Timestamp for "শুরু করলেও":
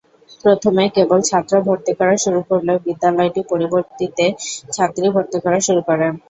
2.23-2.77